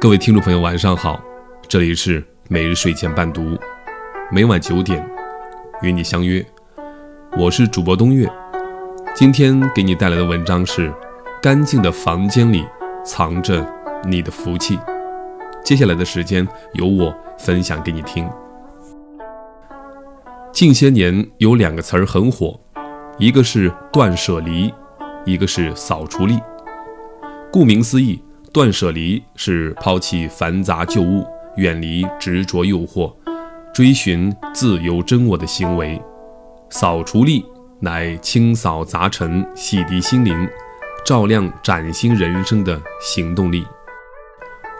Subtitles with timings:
[0.00, 1.20] 各位听众朋友，晚上好，
[1.66, 3.58] 这里是每日睡前伴读，
[4.30, 5.04] 每晚九点
[5.82, 6.44] 与你相约，
[7.36, 8.30] 我是主播东月。
[9.12, 10.94] 今天给你带来的文章是：
[11.42, 12.64] 干净的房间里
[13.04, 13.66] 藏着
[14.04, 14.78] 你的福气。
[15.64, 18.24] 接下来的时间由我分享给你听。
[20.52, 22.58] 近些年有两个词儿很火，
[23.18, 24.72] 一个是断舍离，
[25.24, 26.38] 一个是扫除力。
[27.50, 28.22] 顾名思义。
[28.58, 31.24] 断舍离是抛弃繁杂旧物，
[31.58, 33.14] 远离执着诱惑，
[33.72, 35.96] 追寻自由真我的行为；
[36.68, 37.46] 扫除力
[37.78, 40.36] 乃清扫杂尘、洗涤心灵、
[41.06, 43.64] 照亮崭新人生的行动力。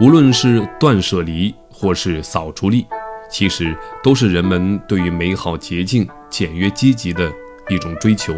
[0.01, 2.85] 无论是断舍离或是扫除力，
[3.31, 7.33] 其实都是人们对于美好、洁净、简约、积极的
[7.69, 8.35] 一种追求。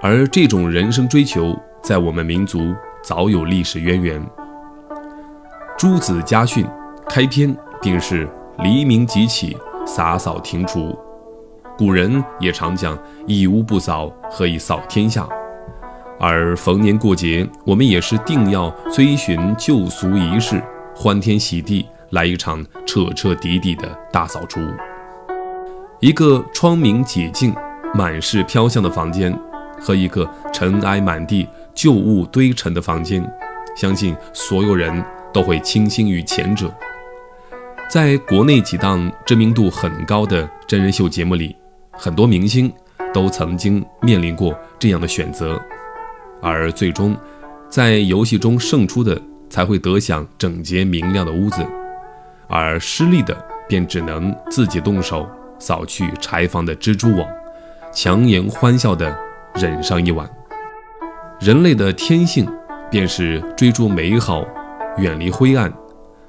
[0.00, 2.72] 而这种人生追求，在我们民族。
[3.08, 4.20] 早有历史渊源，
[5.78, 6.62] 《朱子家训》
[7.08, 8.28] 开篇便是
[8.62, 9.56] “黎明即起，
[9.86, 10.94] 洒扫庭除”。
[11.78, 15.26] 古人也常讲“一屋不扫，何以扫天下”。
[16.20, 20.62] 而逢年过节，我们也是定要追寻旧俗仪式，
[20.94, 24.60] 欢天喜地来一场彻彻底底的大扫除。
[26.00, 27.56] 一个窗明几净、
[27.94, 29.34] 满是飘香的房间，
[29.80, 31.48] 和一个尘埃满地。
[31.78, 33.24] 旧物堆成的房间，
[33.76, 34.92] 相信所有人
[35.32, 36.74] 都会倾心于前者。
[37.88, 41.54] 在国内几档知名度很高的真人秀节目里，
[41.92, 42.68] 很多明星
[43.14, 45.56] 都曾经面临过这样的选择，
[46.42, 47.16] 而最终
[47.68, 49.16] 在游戏中胜出的
[49.48, 51.64] 才会得享整洁明亮的屋子，
[52.48, 53.36] 而失利的
[53.68, 57.24] 便只能自己动手扫去柴房的蜘蛛网，
[57.94, 59.16] 强颜欢笑地
[59.54, 60.28] 忍上一晚。
[61.40, 62.44] 人类的天性
[62.90, 64.44] 便是追逐美好，
[64.96, 65.72] 远离灰暗，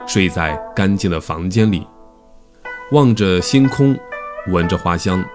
[0.06, 1.86] 睡在干净的房间里，
[2.92, 3.98] 望着星空，
[4.52, 5.26] 闻着花香，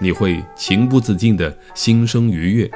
[0.00, 2.68] 你会情不自禁的心生愉悦；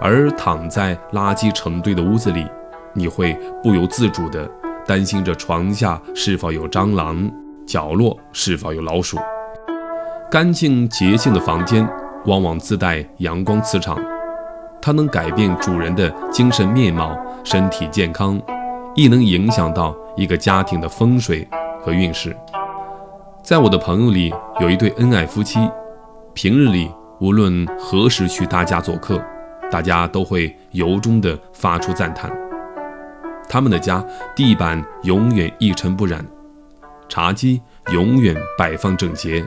[0.00, 2.46] 而躺在垃圾成堆的屋子里，
[2.94, 4.48] 你会不由自主的
[4.86, 7.28] 担心着床下是否有蟑螂，
[7.66, 9.18] 角落是否有老鼠。
[10.30, 11.84] 干净洁净的房间
[12.24, 13.98] 往往自带阳光磁场。
[14.80, 18.40] 它能改变主人的精神面貌、身体健康，
[18.94, 21.46] 亦能影响到一个家庭的风水
[21.82, 22.36] 和运势。
[23.42, 25.58] 在我的朋友里，有一对恩爱夫妻，
[26.34, 29.20] 平日里无论何时去他家做客，
[29.70, 32.30] 大家都会由衷地发出赞叹。
[33.48, 34.04] 他们的家
[34.34, 36.24] 地板永远一尘不染，
[37.08, 37.60] 茶几
[37.92, 39.44] 永远摆放整洁，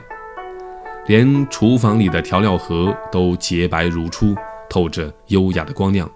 [1.06, 4.34] 连厨房里的调料盒都洁白如初。
[4.70, 6.08] 透着优雅的光亮，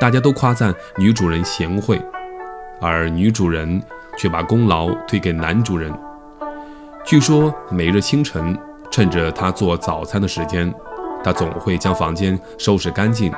[0.00, 2.00] 大家都夸赞女主人贤惠，
[2.80, 3.80] 而女主人
[4.16, 5.92] 却把功劳推给男主人。
[7.04, 8.58] 据说每日清晨，
[8.90, 10.72] 趁着他做早餐的时间，
[11.22, 13.30] 他总会将房间收拾干净，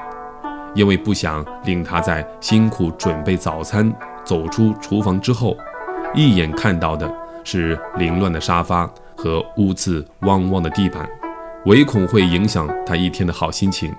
[0.75, 3.93] 因为不想令他在辛苦准备早餐
[4.25, 5.57] 走出厨房之后，
[6.15, 11.09] 一眼看到的是凌乱的沙发和污渍汪汪的地板。
[11.67, 13.93] 唯恐会影响他一天的好心情，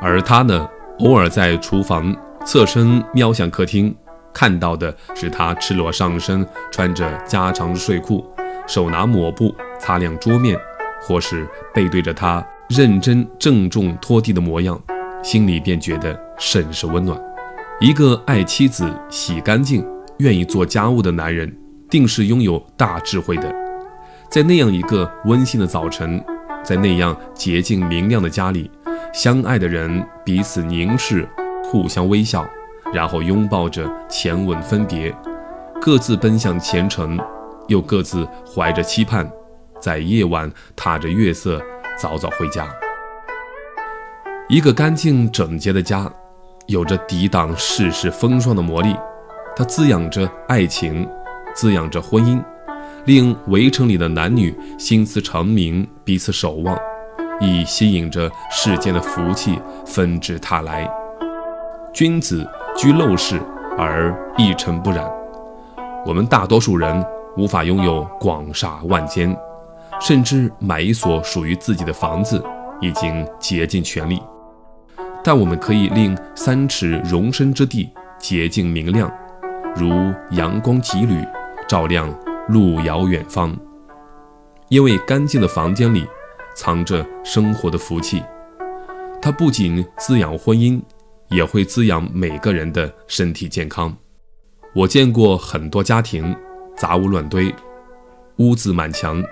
[0.00, 0.68] 而他呢，
[0.98, 2.14] 偶尔在厨房
[2.44, 3.94] 侧身瞄向客厅，
[4.34, 8.24] 看到的是他赤裸上身，穿着加长睡裤，
[8.66, 10.56] 手拿抹布擦亮桌面，
[11.00, 14.78] 或是背对着他认真郑重拖地的模样，
[15.22, 17.18] 心里便觉得甚是温暖。
[17.80, 19.84] 一个爱妻子洗干净、
[20.18, 21.52] 愿意做家务的男人，
[21.88, 23.52] 定是拥有大智慧的。
[24.28, 26.22] 在那样一个温馨的早晨。
[26.62, 28.70] 在那样洁净明亮的家里，
[29.12, 31.28] 相爱的人彼此凝视，
[31.64, 32.48] 互相微笑，
[32.92, 35.14] 然后拥抱着前吻分别，
[35.80, 37.18] 各自奔向前程，
[37.68, 39.30] 又各自怀着期盼，
[39.80, 41.60] 在夜晚踏着月色
[41.98, 42.68] 早早回家。
[44.48, 46.10] 一个干净整洁的家，
[46.66, 48.94] 有着抵挡世事风霜的魔力，
[49.56, 51.08] 它滋养着爱情，
[51.54, 52.42] 滋养着婚姻。
[53.04, 56.78] 令围城里的男女心思长明，彼此守望，
[57.40, 60.88] 亦吸引着世间的福气纷至沓来。
[61.92, 63.40] 君子居陋室
[63.76, 65.04] 而一尘不染。
[66.06, 67.04] 我们大多数人
[67.36, 69.36] 无法拥有广厦万间，
[70.00, 72.40] 甚至买一所属于自己的房子，
[72.80, 74.22] 已经竭尽全力。
[75.24, 79.12] 但我们可以令三尺容身之地洁净明亮，
[79.74, 79.90] 如
[80.30, 81.16] 阳光几缕，
[81.68, 82.08] 照亮。
[82.48, 83.56] 路遥远方，
[84.68, 86.06] 因为干净的房间里
[86.54, 88.22] 藏着生活的福气，
[89.20, 90.80] 它不仅滋养婚姻，
[91.28, 93.94] 也会滋养每个人的身体健康。
[94.74, 96.34] 我见过很多家庭，
[96.76, 97.54] 杂物乱堆，
[98.38, 99.22] 污渍满墙，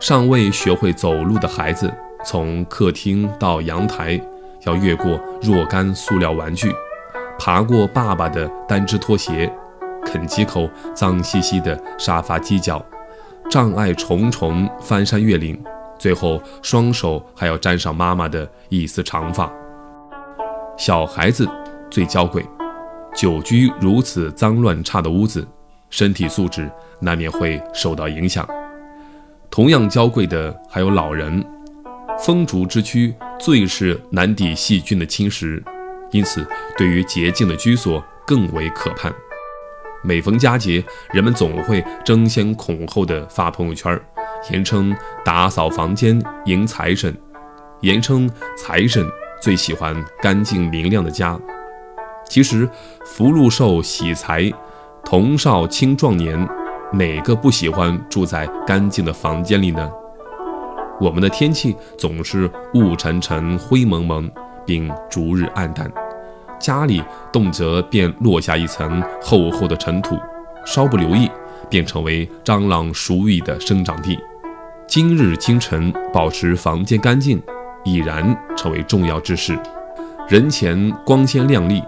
[0.00, 1.92] 尚未学会走路的孩子，
[2.24, 4.20] 从客厅到阳台，
[4.64, 6.72] 要越过若干塑料玩具，
[7.38, 9.52] 爬过爸爸的单只拖鞋，
[10.04, 12.84] 啃几口脏兮兮的沙发犄角，
[13.50, 15.60] 障碍重重，翻山越岭，
[15.98, 19.50] 最后双手还要沾上妈妈的一丝长发。
[20.76, 21.48] 小孩子
[21.90, 22.44] 最娇贵，
[23.14, 25.46] 久居如此脏乱差的屋子，
[25.90, 28.48] 身体素质难免会受到影响。
[29.50, 31.44] 同样娇贵的还有老人，
[32.20, 35.62] 风烛之躯最是难抵细菌的侵蚀，
[36.12, 36.46] 因此
[36.76, 39.12] 对于洁净的居所更为可盼。
[40.02, 44.00] 每逢佳节，人们总会争先恐后的发朋友圈，
[44.50, 47.14] 言称打扫房间迎财神，
[47.80, 49.04] 言称财神。
[49.40, 51.38] 最喜欢干净明亮的家。
[52.28, 52.68] 其实，
[53.04, 54.52] 福禄寿喜财，
[55.04, 56.36] 童少青壮年，
[56.92, 59.88] 哪个不喜欢住在干净的房间里呢？
[61.00, 64.28] 我们的天气总是雾沉沉、灰蒙蒙，
[64.66, 65.88] 并逐日暗淡，
[66.58, 67.02] 家里
[67.32, 70.18] 动辄便落下一层厚厚的尘土，
[70.64, 71.30] 稍不留意，
[71.70, 74.18] 便成为蟑螂鼠蚁的生长地。
[74.86, 77.42] 今日清晨保持房间干净。
[77.84, 79.58] 已然成为重要之事。
[80.28, 81.82] 人前光鲜亮丽，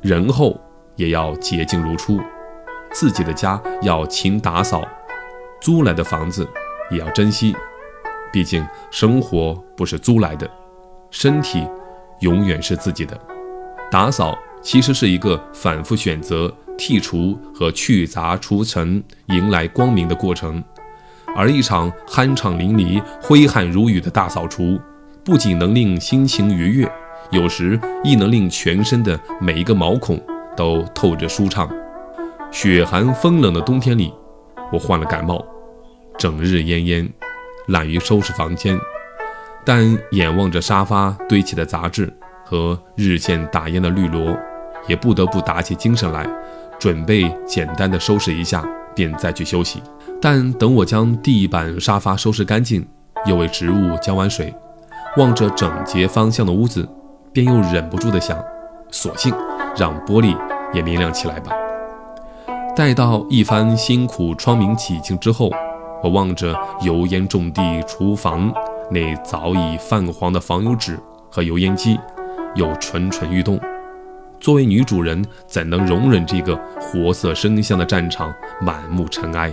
[0.00, 0.56] 人后
[0.94, 2.20] 也要洁净如初。
[2.92, 4.86] 自己的家要勤打扫，
[5.60, 6.46] 租来的房子
[6.90, 7.56] 也要珍惜。
[8.32, 10.48] 毕竟生活不是租来的，
[11.10, 11.66] 身体
[12.20, 13.18] 永远是自己的。
[13.90, 20.62] 打扫其实是一个反复选择、剔除和去杂除尘，迎来光明的过程。
[21.36, 24.80] 而一场酣畅淋漓、挥汗如雨的大扫除。
[25.22, 26.90] 不仅能令心情愉悦，
[27.30, 30.20] 有时亦能令全身的每一个毛孔
[30.56, 31.70] 都透着舒畅。
[32.50, 34.12] 雪寒风冷的冬天里，
[34.72, 35.44] 我患了感冒，
[36.18, 37.08] 整日恹恹，
[37.66, 38.78] 懒于收拾房间。
[39.64, 42.10] 但眼望着沙发堆起的杂志
[42.50, 44.36] 和日渐打烊的绿萝，
[44.88, 46.28] 也不得不打起精神来，
[46.80, 49.80] 准备简单的收拾一下，便再去休息。
[50.20, 52.84] 但等我将地板、沙发收拾干净，
[53.24, 54.52] 又为植物浇完水。
[55.16, 56.88] 望着整洁方向的屋子，
[57.32, 58.36] 便又忍不住地想：
[58.90, 59.32] 索性
[59.76, 60.36] 让玻璃
[60.74, 61.52] 也明亮起来吧。
[62.74, 65.52] 待到一番辛苦窗明几净之后，
[66.02, 66.52] 我望着
[66.82, 68.52] 油烟重地厨房
[68.90, 70.98] 那早已泛黄的防油纸
[71.30, 71.96] 和油烟机，
[72.54, 73.60] 又蠢蠢欲动。
[74.38, 79.52] 作为女主人，怎能容忍这个活色生香的战场满目尘埃？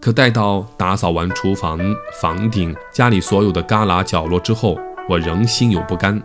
[0.00, 1.78] 可待到打扫完厨房、
[2.20, 6.22] 房顶、家里所有的旮旯角落之后，我仍心有不甘，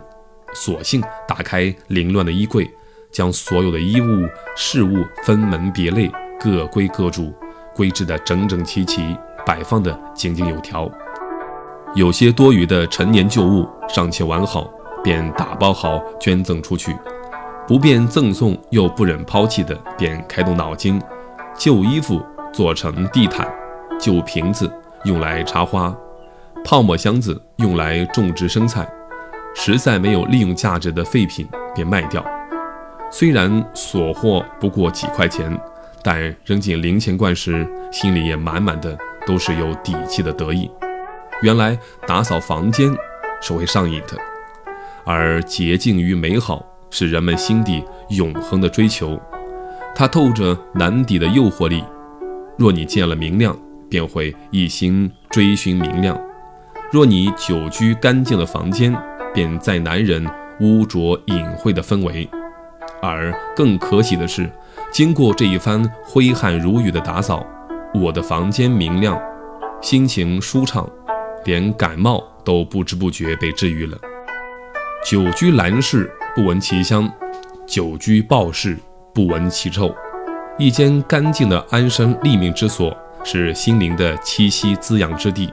[0.54, 2.70] 索性打开凌乱的衣柜，
[3.10, 4.26] 将所有的衣物、
[4.56, 7.32] 饰物分门别类、各归各主，
[7.74, 10.90] 归置得整整齐齐，摆放得井井有条。
[11.94, 14.70] 有些多余的陈年旧物尚且完好，
[15.02, 16.92] 便打包好捐赠出去；
[17.66, 21.00] 不便赠送又不忍抛弃的，便开动脑筋，
[21.56, 22.20] 旧衣服
[22.52, 23.48] 做成地毯。
[23.98, 24.72] 旧瓶子
[25.04, 25.94] 用来插花，
[26.64, 28.88] 泡沫箱子用来种植生菜，
[29.54, 32.24] 实在没有利用价值的废品便卖掉。
[33.10, 35.54] 虽然所获不过几块钱，
[36.02, 38.96] 但扔进零钱罐时，心里也满满的
[39.26, 40.70] 都是有底气的得意。
[41.42, 42.90] 原来打扫房间
[43.42, 44.16] 是会上瘾的，
[45.04, 49.20] 而洁净与美好是人们心底永恒的追求，
[49.94, 51.82] 它透着难抵的诱惑力。
[52.56, 53.56] 若你见了明亮，
[53.88, 56.20] 便会一心追寻明亮。
[56.92, 58.94] 若你久居干净的房间，
[59.32, 60.26] 便再难忍
[60.60, 62.28] 污浊隐晦的氛围。
[63.02, 64.50] 而更可喜的是，
[64.92, 67.46] 经过这一番挥汗如雨的打扫，
[67.94, 69.18] 我的房间明亮，
[69.80, 70.86] 心情舒畅，
[71.44, 73.96] 连感冒都不知不觉被治愈了。
[75.02, 77.08] 久居兰室，不闻其香；
[77.66, 78.76] 久居鲍室，
[79.14, 79.94] 不闻其臭。
[80.58, 82.96] 一间干净的安身立命之所。
[83.22, 85.52] 是心灵的栖息滋养之地，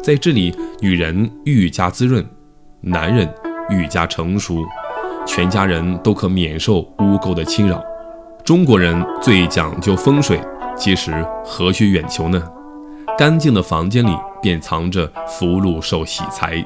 [0.00, 2.24] 在这里，女人愈加滋润，
[2.80, 3.28] 男人
[3.70, 4.64] 愈加成熟，
[5.26, 7.82] 全家人都可免受污垢的侵扰。
[8.44, 10.40] 中国人最讲究风水，
[10.76, 11.12] 其实
[11.44, 12.40] 何须远求呢？
[13.18, 16.64] 干净的房间里便藏着福禄寿喜财，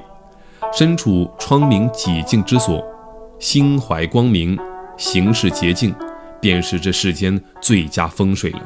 [0.76, 2.84] 身处窗明几净之所，
[3.38, 4.58] 心怀光明，
[4.98, 5.94] 行事洁净，
[6.38, 8.60] 便是这世间最佳风水了。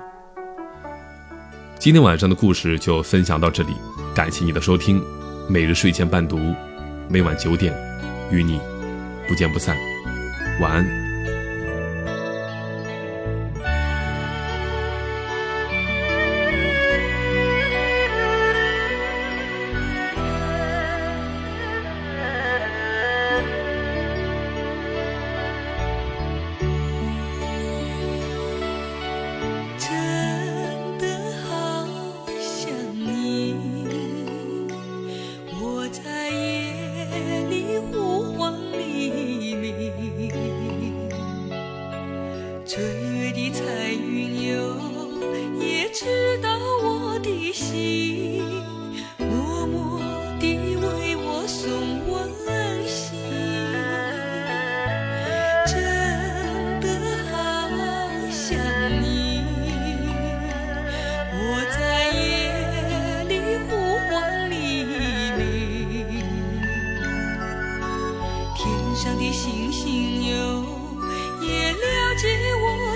[1.79, 3.77] 今天晚上的故事就分享到这里，
[4.13, 5.01] 感谢你的收听。
[5.49, 6.53] 每日睡前伴读，
[7.09, 7.73] 每晚九点，
[8.33, 8.59] 与你
[9.29, 9.77] 不见不散。
[10.61, 11.10] 晚安。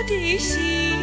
[0.05, 0.94] 的心。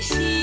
[0.00, 0.37] 心。